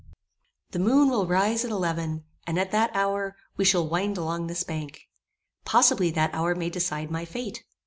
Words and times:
The 0.71 0.79
moon 0.79 1.09
will 1.11 1.27
rise 1.27 1.63
at 1.63 1.69
eleven, 1.69 2.23
and 2.47 2.57
at 2.57 2.71
that 2.71 2.89
hour, 2.95 3.35
we 3.55 3.63
shall 3.65 3.87
wind 3.87 4.17
along 4.17 4.47
this 4.47 4.63
bank. 4.63 5.01
Possibly 5.63 6.09
that 6.09 6.33
hour 6.33 6.55
may 6.55 6.71
decide 6.71 7.11
my 7.11 7.23
fate. 7.23 7.63